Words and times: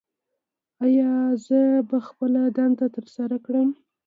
ایا 0.85 1.11
زه 1.45 1.61
به 1.89 1.97
خپله 2.07 2.41
دنده 2.57 2.85
ترسره 2.95 3.37
کړم؟ 3.45 3.69